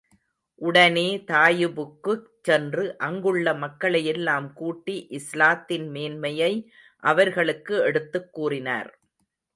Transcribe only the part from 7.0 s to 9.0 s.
அவர்களுக்கு எடுத்துக் கூறினார்.